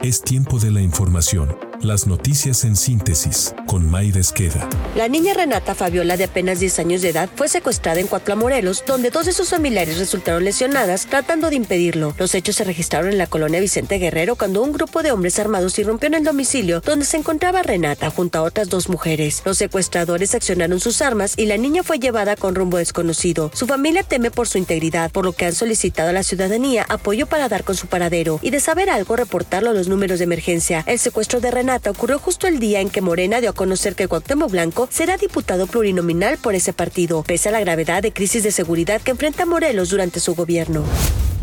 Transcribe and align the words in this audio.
Es 0.00 0.22
tiempo 0.22 0.58
de 0.58 0.70
la 0.70 0.80
información. 0.80 1.67
Las 1.82 2.08
noticias 2.08 2.64
en 2.64 2.74
síntesis 2.74 3.54
con 3.68 3.88
Mayra 3.88 4.18
Esqueda. 4.18 4.68
La 4.96 5.06
niña 5.06 5.32
Renata 5.32 5.76
Fabiola, 5.76 6.16
de 6.16 6.24
apenas 6.24 6.58
10 6.58 6.80
años 6.80 7.02
de 7.02 7.10
edad, 7.10 7.30
fue 7.36 7.48
secuestrada 7.48 8.00
en 8.00 8.08
Cuatla, 8.08 8.34
Morelos, 8.34 8.82
donde 8.84 9.10
dos 9.10 9.26
de 9.26 9.32
sus 9.32 9.50
familiares 9.50 9.96
resultaron 9.96 10.44
lesionadas 10.44 11.06
tratando 11.06 11.50
de 11.50 11.56
impedirlo. 11.56 12.16
Los 12.18 12.34
hechos 12.34 12.56
se 12.56 12.64
registraron 12.64 13.12
en 13.12 13.18
la 13.18 13.28
colonia 13.28 13.60
Vicente 13.60 13.98
Guerrero 13.98 14.34
cuando 14.34 14.62
un 14.64 14.72
grupo 14.72 15.04
de 15.04 15.12
hombres 15.12 15.38
armados 15.38 15.78
irrumpió 15.78 16.08
en 16.08 16.14
el 16.14 16.24
domicilio 16.24 16.80
donde 16.80 17.04
se 17.04 17.16
encontraba 17.16 17.62
Renata 17.62 18.10
junto 18.10 18.40
a 18.40 18.42
otras 18.42 18.68
dos 18.68 18.88
mujeres. 18.88 19.42
Los 19.44 19.58
secuestradores 19.58 20.34
accionaron 20.34 20.80
sus 20.80 21.00
armas 21.00 21.34
y 21.36 21.46
la 21.46 21.58
niña 21.58 21.84
fue 21.84 22.00
llevada 22.00 22.34
con 22.34 22.56
rumbo 22.56 22.78
desconocido. 22.78 23.52
Su 23.54 23.68
familia 23.68 24.02
teme 24.02 24.32
por 24.32 24.48
su 24.48 24.58
integridad, 24.58 25.12
por 25.12 25.24
lo 25.24 25.32
que 25.32 25.46
han 25.46 25.54
solicitado 25.54 26.10
a 26.10 26.12
la 26.12 26.24
ciudadanía 26.24 26.84
apoyo 26.88 27.28
para 27.28 27.48
dar 27.48 27.62
con 27.62 27.76
su 27.76 27.86
paradero 27.86 28.40
y 28.42 28.50
de 28.50 28.58
saber 28.58 28.90
algo 28.90 29.14
reportarlo 29.14 29.70
a 29.70 29.74
los 29.74 29.86
números 29.86 30.18
de 30.18 30.24
emergencia. 30.24 30.82
El 30.88 30.98
secuestro 30.98 31.40
de 31.40 31.52
Renata 31.52 31.67
ocurrió 31.76 32.18
justo 32.18 32.46
el 32.46 32.58
día 32.58 32.80
en 32.80 32.88
que 32.88 33.02
Morena 33.02 33.40
dio 33.40 33.50
a 33.50 33.52
conocer 33.52 33.94
que 33.94 34.08
Cuauhtémoc 34.08 34.50
Blanco 34.50 34.88
será 34.90 35.18
diputado 35.18 35.66
plurinominal 35.66 36.38
por 36.38 36.54
ese 36.54 36.72
partido, 36.72 37.22
pese 37.22 37.50
a 37.50 37.52
la 37.52 37.60
gravedad 37.60 38.02
de 38.02 38.12
crisis 38.12 38.42
de 38.42 38.52
seguridad 38.52 39.02
que 39.02 39.10
enfrenta 39.10 39.44
Morelos 39.44 39.90
durante 39.90 40.18
su 40.18 40.34
gobierno. 40.34 40.84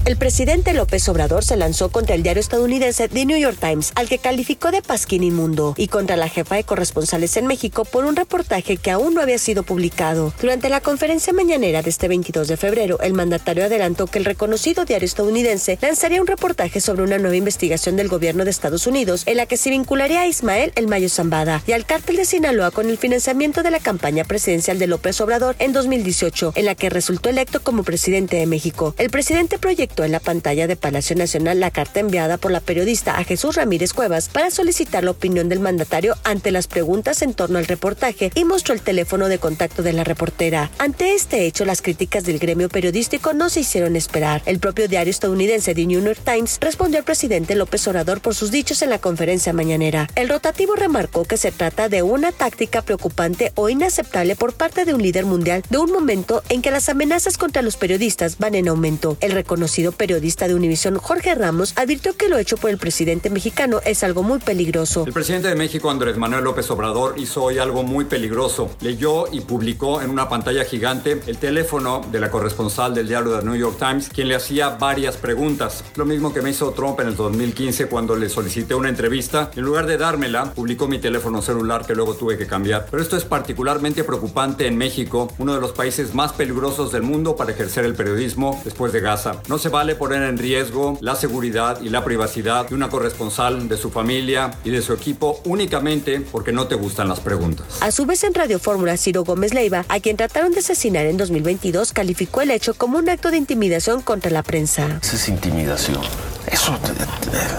El 0.05 0.18
presidente 0.18 0.76
López 0.76 1.09
Obrador 1.09 1.44
se 1.44 1.58
lanzó 1.58 1.90
contra 1.90 2.14
el 2.14 2.22
diario 2.22 2.40
estadounidense 2.40 3.08
The 3.08 3.26
New 3.26 3.40
York 3.40 3.58
Times, 3.59 3.91
al 3.95 4.08
que 4.08 4.20
calificó 4.20 4.70
de 4.70 4.84
pasquín 4.84 5.23
inmundo, 5.23 5.73
y 5.78 5.88
contra 5.88 6.16
la 6.16 6.30
jefa 6.30 6.58
de 6.58 6.64
corresponsales 6.64 7.36
en 7.38 7.48
México 7.48 7.86
por 7.86 8.05
un 8.05 8.16
reportaje 8.16 8.78
que 8.78 8.91
aún 8.91 9.16
no 9.16 9.22
había 9.22 9.40
sido 9.40 9.64
publicado. 9.64 10.31
Durante 10.40 10.70
la 10.70 10.80
conferencia 10.80 11.34
mañanera 11.34 11.81
de 11.81 11.90
este 11.90 12.08
22 12.08 12.48
de 12.48 12.55
febrero, 12.55 13.00
el 13.00 13.14
mandatario 13.14 13.66
adelantó 13.66 14.05
que 14.05 14.20
el 14.20 14.26
reconocido 14.26 14.86
diario 14.86 15.08
estadounidense 15.08 15.80
lanzaría 15.81 16.22
un 16.22 16.28
reportaje 16.28 16.81
sobre 16.81 17.02
una 17.02 17.17
nueva 17.17 17.36
investigación 17.36 17.95
del 17.95 18.08
gobierno 18.08 18.44
de 18.44 18.52
Estados 18.52 18.86
Unidos 18.86 19.23
en 19.26 19.38
la 19.38 19.48
que 19.48 19.58
se 19.58 19.72
vincularía 19.72 20.22
a 20.22 20.28
Ismael 20.28 20.72
El 20.76 20.88
Mayo 20.88 21.09
Zambada 21.09 21.64
y 21.66 21.72
al 21.72 21.88
cártel 21.88 22.17
de 22.17 22.26
Sinaloa 22.26 22.69
con 22.69 22.92
el 22.92 23.00
financiamiento 23.00 23.64
de 23.64 23.72
la 23.72 23.80
campaña 23.80 24.23
presidencial 24.23 24.78
de 24.78 24.86
López 24.86 25.19
Obrador 25.19 25.56
en 25.58 25.73
2018, 25.73 26.53
en 26.56 26.66
la 26.66 26.75
que 26.75 26.92
resultó 26.92 27.30
electo 27.30 27.64
como 27.64 27.81
presidente 27.81 28.36
de 28.36 28.45
México. 28.45 28.94
El 29.00 29.09
presidente 29.09 29.58
proyectó 29.58 29.94
en 30.03 30.11
la 30.11 30.19
pantalla 30.19 30.67
de 30.67 30.75
Palacio 30.75 31.15
Nacional 31.15 31.59
la 31.59 31.71
carta 31.71 31.99
enviada 31.99 32.38
por 32.38 32.51
la 32.51 32.59
periodista 32.59 33.17
a 33.17 33.23
Jesús 33.23 33.55
Ramírez 33.55 33.93
Cuevas 33.93 34.29
para 34.29 34.51
solicitar 34.51 35.03
la 35.03 35.11
opinión 35.11 35.49
del 35.49 35.59
mandatario 35.59 36.15
ante 36.23 36.51
las 36.51 36.67
preguntas 36.67 37.21
en 37.21 37.33
torno 37.33 37.57
al 37.57 37.65
reportaje 37.65 38.31
y 38.35 38.43
mostró 38.43 38.73
el 38.73 38.81
teléfono 38.81 39.27
de 39.27 39.39
contacto 39.39 39.83
de 39.83 39.93
la 39.93 40.03
reportera. 40.03 40.71
Ante 40.77 41.13
este 41.13 41.45
hecho, 41.45 41.66
las 41.66 41.81
críticas 41.81 42.23
del 42.23 42.39
gremio 42.39 42.69
periodístico 42.69 43.33
no 43.33 43.49
se 43.49 43.61
hicieron 43.61 43.95
esperar. 43.95 44.41
El 44.45 44.59
propio 44.59 44.88
diario 44.88 45.11
estadounidense 45.11 45.75
The 45.75 45.85
New 45.85 46.03
York 46.03 46.19
Times 46.23 46.57
respondió 46.59 46.99
al 46.99 47.05
presidente 47.05 47.55
López 47.55 47.88
Obrador 47.88 48.21
por 48.21 48.35
sus 48.35 48.51
dichos 48.51 48.81
en 48.81 48.89
la 48.89 48.99
conferencia 48.99 49.53
mañanera. 49.53 50.09
El 50.16 50.29
rotativo 50.29 50.75
remarcó 50.75 51.25
que 51.25 51.38
se 51.38 51.51
trata 51.51 51.89
de 51.89 52.01
una 52.01 52.31
táctica 52.31 52.81
preocupante 52.81 53.51
o 53.55 53.69
inaceptable 53.69 54.35
por 54.35 54.53
parte 54.53 54.85
de 54.85 54.93
un 54.93 55.01
líder 55.01 55.25
mundial 55.25 55.63
de 55.69 55.77
un 55.77 55.91
momento 55.91 56.43
en 56.49 56.61
que 56.61 56.71
las 56.71 56.89
amenazas 56.89 57.38
contra 57.38 57.61
los 57.61 57.77
periodistas 57.77 58.38
van 58.38 58.55
en 58.55 58.67
aumento. 58.67 59.17
El 59.21 59.31
reconocido 59.31 59.84
periodista 59.91 60.47
de 60.47 60.55
Univisión, 60.55 60.97
Jorge 60.97 61.36
Ramos, 61.36 61.73
advirtió 61.75 62.16
que 62.16 62.30
lo 62.30 62.38
hecho 62.38 62.58
por 62.58 62.69
el 62.69 62.78
presidente 62.78 63.30
mexicano 63.30 63.81
es 63.86 64.03
algo 64.03 64.23
muy 64.23 64.39
peligroso. 64.39 65.05
El 65.05 65.14
presidente 65.14 65.47
de 65.47 65.55
México, 65.55 65.89
Andrés 65.89 66.17
Manuel 66.17 66.44
López 66.44 66.69
Obrador, 66.72 67.16
hizo 67.17 67.44
hoy 67.44 67.59
algo 67.59 67.83
muy 67.83 68.06
peligroso. 68.06 68.69
Leyó 68.81 69.25
y 69.31 69.41
publicó 69.41 70.02
en 70.02 70.09
una 70.09 70.30
pantalla 70.30 70.66
gigante 70.66 71.22
el 71.28 71.38
teléfono 71.38 72.02
de 72.11 72.19
la 72.19 72.31
corresponsal 72.31 72.94
del 72.94 73.08
diario 73.08 73.39
The 73.39 73.45
New 73.45 73.56
York 73.56 73.78
Times, 73.80 74.09
quien 74.09 74.28
le 74.28 74.36
hacía 74.36 74.69
varias 74.69 75.17
preguntas. 75.17 75.83
Lo 75.95 76.06
mismo 76.06 76.33
que 76.33 76.41
me 76.41 76.50
hizo 76.50 76.72
Trump 76.72 77.00
en 77.00 77.08
el 77.08 77.16
2015 77.16 77.88
cuando 77.88 78.16
le 78.16 78.30
solicité 78.30 78.75
una 78.75 78.89
entrevista. 78.89 79.52
En 79.56 79.63
lugar 79.63 79.86
de 79.86 79.97
dármela, 79.97 80.53
publicó 80.53 80.88
mi 80.88 81.00
teléfono 81.00 81.41
celular 81.41 81.86
que 81.86 81.95
luego 81.95 82.16
tuve 82.16 82.38
que 82.38 82.47
cambiar. 82.47 82.88
Pero 82.89 83.02
esto 83.02 83.17
es 83.17 83.25
particularmente 83.25 84.03
preocupante 84.03 84.67
en 84.67 84.78
México, 84.78 85.31
uno 85.38 85.53
de 85.53 85.61
los 85.61 85.72
países 85.72 86.13
más 86.13 86.33
peligrosos 86.33 86.91
del 86.91 87.03
mundo 87.03 87.35
para 87.35 87.52
ejercer 87.52 87.85
el 87.85 87.96
periodismo 87.96 88.62
después 88.63 88.94
de 88.94 89.02
Gaza. 89.02 89.41
No 89.47 89.57
se 89.57 89.69
vale 89.75 89.96
poner 89.96 90.24
en 90.24 90.38
riesgo 90.38 90.97
la 91.02 91.16
seguridad 91.16 91.81
y 91.81 91.90
la 91.90 92.06
privacidad 92.06 92.69
de 92.69 92.75
una 92.75 92.88
corresponsal, 92.88 93.68
de 93.68 93.75
su 93.75 93.91
familia 93.91 94.52
y 94.63 94.69
de 94.69 94.81
su 94.81 94.94
equipo 94.94 95.41
únicamente 95.44 96.22
porque 96.22 96.53
no 96.53 96.66
te 96.68 96.75
gustan 96.75 97.09
las 97.09 97.19
preguntas. 97.19 97.81
A 97.81 97.91
su 97.91 98.06
vez 98.06 98.24
en 98.24 98.34
Radio 98.34 98.58
Fórmula, 98.58 98.96
Ciro 98.96 99.25
Gómez 99.25 99.53
Leiva, 99.53 99.84
a 99.90 100.00
quien 100.00 100.16
trataron 100.16 100.53
de 100.53 100.59
asesinar 100.59 101.06
en 101.08 101.18
2022, 101.18 101.91
calificó 101.91 102.41
el 102.41 102.52
hecho 102.52 102.74
como 102.74 102.97
un 102.97 103.09
acto 103.09 103.31
de 103.31 103.38
intimidación 103.38 104.02
contra 104.02 104.31
la 104.31 104.44
prensa. 104.44 105.00
Esa 105.03 105.18
es 105.18 105.28
intimidación. 105.28 106.02
Eso 106.47 106.80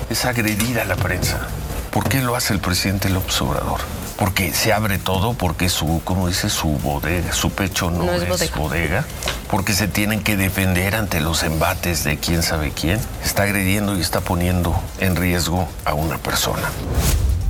es 0.08 0.24
agredir 0.24 0.80
a 0.80 0.86
la 0.86 0.96
prensa. 0.96 1.46
¿Por 1.96 2.10
qué 2.10 2.20
lo 2.20 2.36
hace 2.36 2.52
el 2.52 2.60
presidente 2.60 3.08
López 3.08 3.40
Obrador? 3.40 3.80
porque 4.18 4.52
se 4.52 4.74
abre 4.74 4.98
todo, 4.98 5.32
porque 5.32 5.70
su, 5.70 6.02
como 6.04 6.28
dice, 6.28 6.50
su 6.50 6.68
bodega, 6.68 7.32
su 7.32 7.50
pecho 7.52 7.90
no, 7.90 8.12
es, 8.12 8.28
bodega. 8.28 8.56
bodega. 8.56 9.04
porque 9.50 9.72
se 9.72 9.88
tienen 9.88 10.22
que 10.22 10.36
defender 10.36 10.94
ante 10.94 11.20
los 11.20 11.42
embates 11.42 12.04
de 12.04 12.18
quién 12.18 12.42
sabe 12.42 12.70
quién, 12.70 13.00
está 13.24 13.44
agrediendo 13.44 13.96
y 13.96 14.02
está 14.02 14.20
poniendo 14.20 14.78
en 15.00 15.16
riesgo 15.16 15.68
a 15.86 15.94
una 15.94 16.18
persona. 16.18 16.70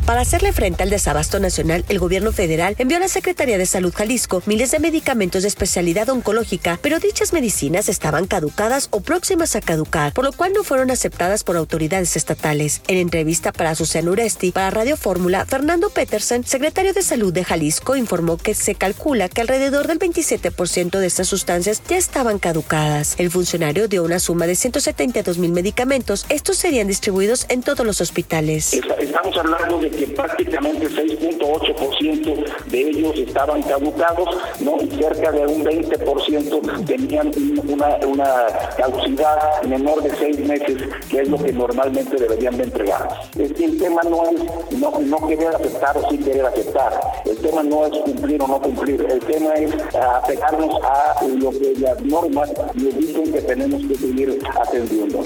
Para 0.06 0.20
hacerle 0.20 0.52
frente 0.52 0.84
al 0.84 0.90
desabasto 0.90 1.40
nacional, 1.40 1.84
el 1.88 1.98
gobierno 1.98 2.30
federal 2.30 2.76
envió 2.78 2.96
a 2.96 3.00
la 3.00 3.08
Secretaría 3.08 3.58
de 3.58 3.66
Salud 3.66 3.92
Jalisco 3.92 4.40
miles 4.46 4.70
de 4.70 4.78
medicamentos 4.78 5.42
de 5.42 5.48
especialidad 5.48 6.08
oncológica, 6.10 6.78
pero 6.80 7.00
dichas 7.00 7.32
medicinas 7.32 7.88
estaban 7.88 8.28
caducadas 8.28 8.86
o 8.92 9.00
próximas 9.00 9.56
a 9.56 9.60
caducar, 9.60 10.12
por 10.12 10.24
lo 10.24 10.30
cual 10.30 10.52
no 10.52 10.62
fueron 10.62 10.92
aceptadas 10.92 11.42
por 11.42 11.56
autoridades 11.56 12.14
estatales. 12.14 12.82
En 12.86 12.98
entrevista 12.98 13.50
para 13.50 13.74
Susana 13.74 14.12
Uresti, 14.12 14.52
para 14.52 14.70
Radio 14.70 14.96
Fórmula, 14.96 15.44
Fernando 15.44 15.90
Petersen, 15.90 16.44
secretario 16.44 16.92
de 16.92 17.02
Salud 17.02 17.32
de 17.32 17.42
Jalisco, 17.42 17.96
informó 17.96 18.36
que 18.36 18.54
se 18.54 18.76
calcula 18.76 19.28
que 19.28 19.40
alrededor 19.40 19.88
del 19.88 19.98
27% 19.98 21.00
de 21.00 21.06
estas 21.06 21.26
sustancias 21.26 21.82
ya 21.88 21.96
estaban 21.96 22.38
caducadas. 22.38 23.16
El 23.18 23.32
funcionario 23.32 23.88
dio 23.88 24.04
una 24.04 24.20
suma 24.20 24.46
de 24.46 24.54
172 24.54 25.38
mil 25.38 25.50
medicamentos. 25.50 26.26
Estos 26.28 26.58
serían 26.58 26.86
distribuidos 26.86 27.46
en 27.48 27.64
todos 27.64 27.84
los 27.84 28.00
hospitales. 28.00 28.72
Estamos 28.72 29.36
hablando 29.36 29.80
de 29.80 29.95
que 29.96 30.06
prácticamente 30.08 30.88
6.8% 30.88 32.66
de 32.66 32.80
ellos 32.80 33.18
estaban 33.18 33.62
caducados, 33.62 34.28
¿no? 34.60 34.76
y 34.80 34.90
cerca 34.90 35.32
de 35.32 35.46
un 35.46 35.64
20% 35.64 36.86
tenían 36.86 37.30
una, 37.66 37.96
una 38.06 38.46
caducidad 38.76 39.62
menor 39.62 40.02
de 40.02 40.10
seis 40.16 40.38
meses, 40.40 40.82
que 41.08 41.22
es 41.22 41.28
lo 41.28 41.38
que 41.38 41.52
normalmente 41.52 42.16
deberían 42.16 42.56
de 42.56 42.64
entregar. 42.64 43.08
el 43.38 43.78
tema 43.78 44.02
no 44.04 44.24
es 44.24 44.78
no, 44.78 44.92
no 45.00 45.28
querer 45.28 45.54
aceptar 45.54 45.96
o 45.96 46.10
sí 46.10 46.18
querer 46.18 46.46
aceptar, 46.46 47.00
el 47.24 47.36
tema 47.38 47.62
no 47.62 47.86
es 47.86 47.98
cumplir 47.98 48.42
o 48.42 48.46
no 48.46 48.60
cumplir, 48.60 49.06
el 49.08 49.20
tema 49.20 49.54
es 49.54 49.72
apegarnos 49.94 50.74
a 50.82 51.24
lo 51.26 51.50
que 51.50 51.74
las 51.78 52.00
normas 52.02 52.52
nos 52.74 52.96
dicen 52.96 53.32
que 53.32 53.40
tenemos 53.42 53.82
que 53.86 53.94
seguir 53.94 54.38
atendiendo. 54.60 55.22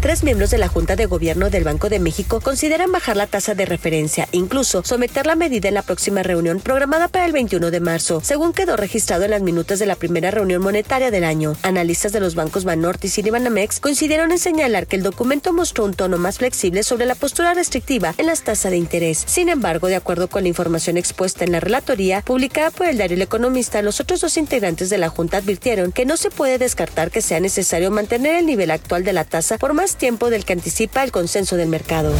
Tres 0.00 0.22
miembros 0.22 0.50
de 0.50 0.58
la 0.58 0.68
Junta 0.68 0.94
de 0.94 1.06
Gobierno 1.06 1.50
del 1.50 1.64
Banco 1.64 1.88
de 1.88 1.98
México 1.98 2.40
consideran 2.40 2.92
bajar 2.92 3.16
la 3.16 3.26
tasa 3.26 3.56
de 3.56 3.66
referencia 3.66 4.28
incluso 4.30 4.84
someter 4.84 5.26
la 5.26 5.34
medida 5.34 5.66
en 5.66 5.74
la 5.74 5.82
próxima 5.82 6.22
reunión 6.22 6.60
programada 6.60 7.08
para 7.08 7.26
el 7.26 7.32
21 7.32 7.72
de 7.72 7.80
marzo, 7.80 8.20
según 8.22 8.52
quedó 8.52 8.76
registrado 8.76 9.24
en 9.24 9.32
las 9.32 9.42
minutas 9.42 9.80
de 9.80 9.86
la 9.86 9.96
primera 9.96 10.30
reunión 10.30 10.62
monetaria 10.62 11.10
del 11.10 11.24
año. 11.24 11.56
Analistas 11.62 12.12
de 12.12 12.20
los 12.20 12.36
bancos 12.36 12.64
Banorte 12.64 13.08
y 13.08 13.10
Citibanamex 13.10 13.80
coincidieron 13.80 14.30
en 14.30 14.38
señalar 14.38 14.86
que 14.86 14.94
el 14.94 15.02
documento 15.02 15.52
mostró 15.52 15.84
un 15.84 15.94
tono 15.94 16.16
más 16.16 16.38
flexible 16.38 16.84
sobre 16.84 17.04
la 17.04 17.16
postura 17.16 17.54
restrictiva 17.54 18.14
en 18.18 18.26
las 18.26 18.44
tasas 18.44 18.70
de 18.70 18.76
interés. 18.76 19.24
Sin 19.26 19.48
embargo, 19.48 19.88
de 19.88 19.96
acuerdo 19.96 20.28
con 20.28 20.42
la 20.42 20.48
información 20.48 20.96
expuesta 20.96 21.44
en 21.44 21.50
la 21.50 21.60
relatoría 21.60 22.22
publicada 22.22 22.70
por 22.70 22.86
el 22.86 22.98
diario 22.98 23.16
El 23.16 23.22
Economista, 23.22 23.82
los 23.82 23.98
otros 23.98 24.20
dos 24.20 24.36
integrantes 24.36 24.90
de 24.90 24.98
la 24.98 25.08
Junta 25.08 25.38
advirtieron 25.38 25.90
que 25.90 26.06
no 26.06 26.16
se 26.16 26.30
puede 26.30 26.58
descartar 26.58 27.10
que 27.10 27.20
sea 27.20 27.40
necesario 27.40 27.90
mantener 27.90 28.36
el 28.36 28.46
nivel 28.46 28.70
actual 28.70 29.02
de 29.02 29.12
la 29.12 29.24
tasa 29.24 29.58
por 29.58 29.74
más 29.74 29.87
tiempo 29.96 30.30
del 30.30 30.44
que 30.44 30.52
anticipa 30.52 31.02
el 31.04 31.12
consenso 31.12 31.56
del 31.56 31.68
mercado. 31.68 32.12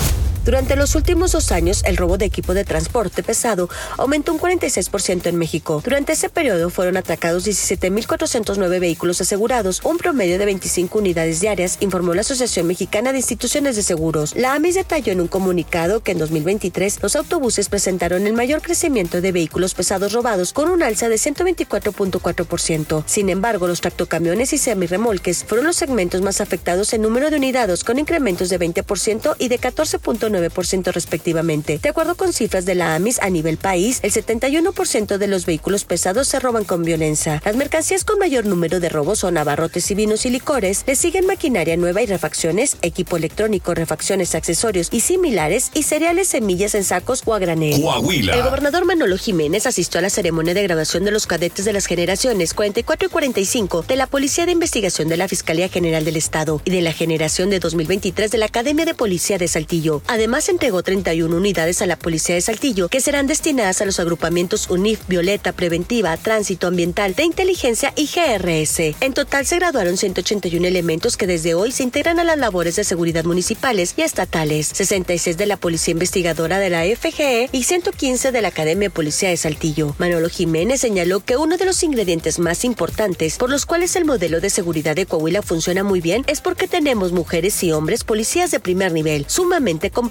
Durante 0.45 0.77
los 0.77 0.95
últimos 0.95 1.33
dos 1.33 1.53
años, 1.53 1.83
el 1.85 1.97
robo 1.97 2.17
de 2.17 2.25
equipo 2.25 2.55
de 2.55 2.65
transporte 2.65 3.23
pesado 3.23 3.69
aumentó 3.97 4.33
un 4.33 4.41
46% 4.41 5.27
en 5.27 5.37
México. 5.37 5.83
Durante 5.85 6.13
ese 6.13 6.31
periodo 6.31 6.71
fueron 6.71 6.97
atracados 6.97 7.47
17.409 7.47 8.81
vehículos 8.81 9.21
asegurados, 9.21 9.83
un 9.85 9.99
promedio 9.99 10.39
de 10.39 10.47
25 10.47 10.99
unidades 10.99 11.41
diarias, 11.41 11.77
informó 11.81 12.15
la 12.15 12.23
Asociación 12.23 12.67
Mexicana 12.67 13.13
de 13.13 13.19
Instituciones 13.19 13.77
de 13.77 13.83
Seguros. 13.83 14.35
La 14.37 14.55
AMIS 14.55 14.77
detalló 14.77 15.13
en 15.13 15.21
un 15.21 15.29
comunicado 15.29 16.03
que 16.03 16.13
en 16.13 16.19
2023 16.19 17.03
los 17.03 17.17
autobuses 17.17 17.69
presentaron 17.69 18.27
el 18.27 18.33
mayor 18.33 18.63
crecimiento 18.63 19.21
de 19.21 19.33
vehículos 19.33 19.75
pesados 19.75 20.13
robados 20.13 20.53
con 20.53 20.71
un 20.71 20.83
alza 20.83 21.09
de 21.09 21.17
124.4%. 21.17 23.03
Sin 23.07 23.29
embargo, 23.29 23.67
los 23.67 23.81
tractocamiones 23.81 24.53
y 24.53 24.59
semirremolques 24.59 25.45
fueron 25.45 25.67
los 25.67 25.77
segmentos 25.77 26.23
más 26.23 26.41
afectados 26.41 26.93
en 26.95 27.03
número 27.03 27.31
de 27.31 27.37
unidades 27.37 27.85
con 27.85 27.99
incrementos 27.99 28.49
de 28.49 28.59
20% 28.59 29.37
y 29.39 29.49
de 29.49 29.59
14.9 29.59 30.28
1.9% 30.29 30.93
respectivamente. 30.93 31.79
De 31.83 31.89
acuerdo 31.89 32.17
con 32.17 32.33
cifras 32.33 32.65
de 32.65 32.75
la 32.75 32.95
AMIS 32.95 33.21
a 33.21 33.31
nivel 33.31 33.57
país, 33.57 34.01
el 34.03 34.13
71% 34.13 35.19
de 35.19 35.27
los 35.27 35.47
vehículos 35.47 35.85
pesados 35.85 36.29
se 36.29 36.41
roban 36.41 36.65
con 36.65 36.85
violencia. 36.85 37.43
Las 37.45 37.57
mercancías 37.57 38.05
con 38.05 38.19
mayor 38.19 38.47
número 38.47 38.81
de 38.81 38.89
robos 38.89 39.21
son 39.21 39.39
abarrotes 39.39 39.91
y 39.91 39.95
vinos 39.95 40.27
y 40.27 40.31
licores. 40.31 40.85
Le 40.87 40.97
siguen 40.97 41.27
maquinaria 41.27 41.77
nueva 41.77 42.03
y 42.03 42.07
refacciones, 42.07 42.77
equipo 42.83 43.17
electrónico, 43.17 43.75
refacciones, 43.75 44.35
accesorios 44.35 44.89
y 44.91 45.01
similares 45.01 45.71
y 45.75 45.83
cereales, 45.83 46.29
semillas 46.29 46.75
en 46.75 46.85
sacos 46.85 47.23
o 47.25 47.35
a 47.35 47.39
granel. 47.39 47.81
Coahuila. 47.81 48.35
El 48.35 48.43
gobernador 48.43 48.85
Manolo 48.85 49.17
Jiménez 49.17 49.67
asistió 49.67 49.99
a 49.99 50.03
la 50.03 50.11
ceremonia 50.11 50.55
de 50.55 50.63
graduación 50.63 51.05
de 51.05 51.11
los 51.11 51.27
cadetes 51.27 51.65
de 51.65 51.73
las 51.73 51.87
generaciones 51.87 52.55
44 52.55 53.09
y 53.09 53.11
45 53.11 53.85
de 53.87 53.97
la 53.97 54.07
Policía 54.07 54.47
de 54.47 54.53
Investigación 54.53 55.09
de 55.09 55.17
la 55.17 55.29
Fiscalía 55.29 55.69
General 55.69 56.05
del 56.05 56.17
Estado 56.17 56.61
y 56.65 56.71
de 56.71 56.83
la 56.83 56.93
generación 56.93 57.51
de 57.51 57.61
2023 57.61 58.31
de 58.31 58.39
la 58.39 58.47
Academia 58.47 58.85
de 58.85 58.95
Policía 58.95 59.39
de 59.39 59.49
Saltillo. 59.49 60.03
Además, 60.07 60.18
entregó 60.49 60.83
31 60.83 61.37
unidades 61.37 61.81
a 61.83 61.87
la 61.87 61.97
Policía 61.97 62.35
de 62.35 62.41
Saltillo 62.41 62.89
que 62.89 63.01
serán 63.01 63.27
destinadas 63.27 63.81
a 63.81 63.85
los 63.85 64.01
agrupamientos 64.01 64.69
UNIF, 64.69 65.01
Violeta, 65.07 65.53
Preventiva, 65.53 66.17
Tránsito 66.17 66.67
Ambiental, 66.67 67.15
de 67.15 67.25
Inteligencia 67.25 67.93
y 67.97 68.07
GRS. 68.07 68.97
En 69.01 69.15
total 69.15 69.47
se 69.47 69.57
graduaron 69.57 69.97
181 69.97 70.67
elementos 70.67 71.17
que 71.17 71.27
desde 71.27 71.55
hoy 71.55 71.73
se 71.73 71.85
integran 71.85 72.19
a 72.19 72.25
las 72.25 72.39
labores 72.39 72.77
de 72.77 72.85
seguridad 72.85 73.25
municipales 73.25 73.95
y 73.97 74.03
estatales, 74.03 74.69
66 74.69 75.37
de 75.37 75.47
la 75.47 75.57
Policía 75.57 75.93
Investigadora 75.93 76.59
de 76.59 76.71
la 76.71 76.83
FGE 76.85 77.49
y 77.53 77.63
115 77.63 78.33
de 78.33 78.43
la 78.43 78.49
Academia 78.49 78.89
de 78.89 78.95
Policía 78.95 79.29
de 79.29 79.37
Saltillo. 79.37 79.95
Manolo 79.99 80.29
Jiménez 80.29 80.81
señaló 80.81 81.21
que 81.21 81.37
uno 81.37 81.57
de 81.57 81.65
los 81.65 81.83
ingredientes 81.83 82.39
más 82.39 82.65
importantes 82.65 83.39
por 83.39 83.51
los 83.51 83.67
cuales 83.67 83.95
el 83.97 84.05
modelo 84.05 84.41
de 84.41 84.51
seguridad 84.51 84.97
de 84.97 85.07
Coahuila 85.07 85.43
funciona 85.43 85.85
muy 85.85 86.01
bien 86.01 86.25
es 86.27 86.41
porque 86.41 86.67
tenemos 86.69 87.13
mujeres 87.13 87.63
y 87.63 87.73
hombres 87.73 88.05
policías 88.05 88.51
de 88.51 88.61
primer 88.61 88.93
nivel, 88.93 89.25
sumamente 89.29 89.91
comprometidos 89.91 90.08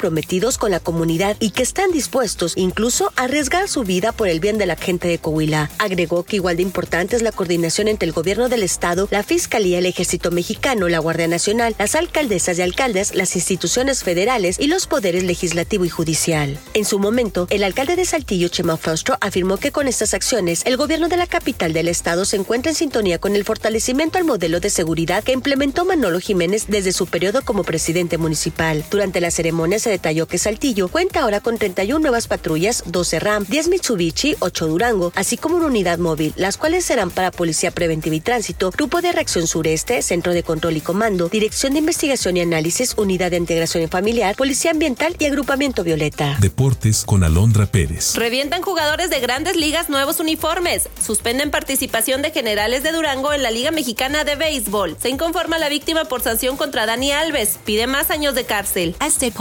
con 0.57 0.71
la 0.71 0.79
comunidad 0.79 1.35
y 1.39 1.49
que 1.51 1.63
están 1.63 1.91
dispuestos 1.91 2.53
incluso 2.55 3.11
a 3.15 3.23
arriesgar 3.23 3.67
su 3.67 3.83
vida 3.83 4.11
por 4.11 4.27
el 4.27 4.39
bien 4.39 4.57
de 4.57 4.65
la 4.65 4.75
gente 4.75 5.07
de 5.07 5.17
Coahuila. 5.17 5.69
Agregó 5.79 6.23
que 6.23 6.35
igual 6.37 6.57
de 6.57 6.63
importante 6.63 7.15
es 7.15 7.21
la 7.21 7.31
coordinación 7.31 7.87
entre 7.87 8.07
el 8.07 8.13
gobierno 8.13 8.47
del 8.47 8.63
estado, 8.63 9.07
la 9.11 9.23
Fiscalía, 9.23 9.79
el 9.79 9.85
Ejército 9.85 10.31
Mexicano, 10.31 10.87
la 10.87 10.99
Guardia 10.99 11.27
Nacional, 11.27 11.75
las 11.79 11.95
alcaldesas 11.95 12.57
y 12.57 12.61
alcaldes, 12.61 13.15
las 13.15 13.35
instituciones 13.35 14.03
federales 14.03 14.57
y 14.59 14.67
los 14.67 14.87
poderes 14.87 15.23
legislativo 15.23 15.83
y 15.83 15.89
judicial. 15.89 16.59
En 16.73 16.85
su 16.85 16.99
momento, 16.99 17.47
el 17.49 17.63
alcalde 17.63 17.95
de 17.95 18.05
Saltillo, 18.05 18.47
Chema 18.49 18.77
Faustro, 18.77 19.17
afirmó 19.19 19.57
que 19.57 19.71
con 19.71 19.87
estas 19.87 20.13
acciones, 20.13 20.61
el 20.65 20.77
gobierno 20.77 21.09
de 21.09 21.17
la 21.17 21.27
capital 21.27 21.73
del 21.73 21.87
estado 21.87 22.25
se 22.25 22.37
encuentra 22.37 22.71
en 22.71 22.75
sintonía 22.75 23.19
con 23.19 23.35
el 23.35 23.43
fortalecimiento 23.43 24.17
al 24.17 24.23
modelo 24.23 24.59
de 24.59 24.69
seguridad 24.69 25.23
que 25.23 25.33
implementó 25.33 25.85
Manolo 25.85 26.19
Jiménez 26.19 26.65
desde 26.67 26.93
su 26.93 27.07
periodo 27.07 27.43
como 27.43 27.63
presidente 27.63 28.17
municipal. 28.17 28.85
Durante 28.89 29.21
la 29.21 29.31
ceremonia 29.31 29.79
se 29.79 29.86
detalló 29.89 30.27
que 30.27 30.37
Saltillo 30.37 30.87
cuenta 30.87 31.21
ahora 31.21 31.39
con 31.39 31.57
31 31.57 31.99
nuevas 31.99 32.27
patrullas, 32.27 32.83
12 32.85 33.19
RAM, 33.19 33.45
10 33.47 33.67
Mitsubishi, 33.69 34.35
8 34.39 34.67
Durango, 34.67 35.11
así 35.15 35.37
como 35.37 35.57
una 35.57 35.67
unidad 35.67 35.97
móvil, 35.97 36.33
las 36.35 36.57
cuales 36.57 36.85
serán 36.85 37.11
para 37.11 37.31
Policía 37.31 37.71
Preventiva 37.71 38.15
y 38.15 38.19
Tránsito, 38.19 38.71
Grupo 38.71 39.01
de 39.01 39.11
Reacción 39.11 39.47
Sureste, 39.47 40.01
Centro 40.01 40.33
de 40.33 40.43
Control 40.43 40.77
y 40.77 40.81
Comando, 40.81 41.29
Dirección 41.29 41.73
de 41.73 41.79
Investigación 41.79 42.37
y 42.37 42.41
Análisis, 42.41 42.93
Unidad 42.97 43.31
de 43.31 43.37
Integración 43.37 43.87
Familiar, 43.89 44.35
Policía 44.35 44.71
Ambiental 44.71 45.15
y 45.19 45.25
Agrupamiento 45.25 45.83
Violeta. 45.83 46.37
Deportes 46.39 47.03
con 47.05 47.23
Alondra 47.23 47.65
Pérez. 47.65 48.15
Revientan 48.15 48.61
jugadores 48.61 49.09
de 49.09 49.19
grandes 49.19 49.55
ligas 49.55 49.89
nuevos 49.89 50.19
uniformes. 50.19 50.89
Suspenden 51.05 51.51
participación 51.51 52.21
de 52.21 52.31
generales 52.31 52.83
de 52.83 52.91
Durango 52.91 53.33
en 53.33 53.43
la 53.43 53.51
Liga 53.51 53.71
Mexicana 53.71 54.23
de 54.23 54.35
Béisbol. 54.35 54.97
Se 54.99 55.09
inconforma 55.09 55.57
la 55.57 55.69
víctima 55.69 56.05
por 56.05 56.21
sanción 56.21 56.57
contra 56.57 56.85
Dani 56.85 57.11
Alves. 57.11 57.59
Pide 57.65 57.87
más 57.87 58.11
años 58.11 58.35
de 58.35 58.45
cárcel. 58.45 58.95
Este 59.05 59.31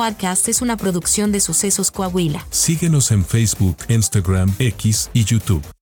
es 0.48 0.62
una 0.62 0.76
producción 0.76 1.32
de 1.32 1.40
Sucesos 1.40 1.90
Coahuila. 1.90 2.46
Síguenos 2.50 3.10
en 3.10 3.24
Facebook, 3.24 3.76
Instagram, 3.88 4.54
X 4.58 5.10
y 5.12 5.24
YouTube. 5.24 5.75